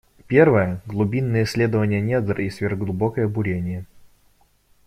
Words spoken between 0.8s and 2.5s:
глубинное исследование недр и